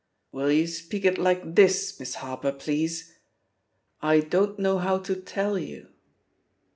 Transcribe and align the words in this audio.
"WiQ 0.33 0.57
you 0.57 0.65
speak 0.65 1.05
it 1.05 1.19
like 1.19 1.53
this. 1.53 1.99
Miss 1.99 2.15
Harper, 2.15 2.51
please? 2.51 3.19
*I 4.01 4.19
don't 4.21 4.57
know 4.57 4.79
how 4.79 4.97
to 4.97 5.15
tell 5.15 5.59
you.' 5.59 5.89